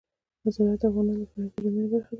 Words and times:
زراعت 0.53 0.79
د 0.81 0.83
افغانانو 0.89 1.23
د 1.25 1.29
فرهنګي 1.31 1.51
پیژندنې 1.55 1.87
برخه 1.91 1.97
ده. 2.01 2.07